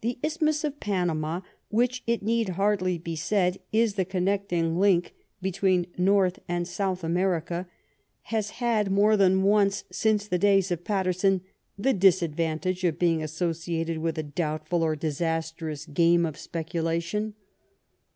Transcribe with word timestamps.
The 0.00 0.18
isthmus 0.20 0.64
of 0.64 0.80
Panama, 0.80 1.40
which, 1.68 2.02
it 2.08 2.24
need 2.24 2.48
hardly 2.58 2.98
be 2.98 3.14
said, 3.14 3.60
is 3.72 3.94
the 3.94 4.04
connecting 4.04 4.80
link 4.80 5.14
between 5.40 5.86
North 5.96 6.40
and 6.48 6.66
South 6.66 7.04
America, 7.04 7.68
has 8.22 8.50
had 8.58 8.90
more 8.90 9.16
than 9.16 9.44
once 9.44 9.84
since 9.92 10.26
the 10.26 10.38
days 10.38 10.72
of 10.72 10.82
Paterson 10.82 11.40
the 11.78 11.92
disadvantage 11.92 12.82
of 12.82 12.98
being 12.98 13.22
associated 13.22 13.98
with 13.98 14.18
a 14.18 14.24
doubtful 14.24 14.82
or 14.82 14.96
disastrous 14.96 15.86
game 15.86 16.26
of 16.26 16.36
speculation. 16.36 17.34